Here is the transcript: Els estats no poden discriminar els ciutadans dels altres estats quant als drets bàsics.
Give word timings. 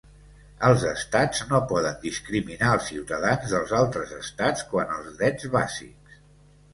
Els 0.67 0.83
estats 0.91 1.41
no 1.49 1.59
poden 1.71 1.99
discriminar 2.05 2.71
els 2.77 2.87
ciutadans 2.91 3.53
dels 3.57 3.73
altres 3.81 4.15
estats 4.21 4.65
quant 4.73 4.95
als 4.97 5.13
drets 5.21 5.51
bàsics. 5.57 6.17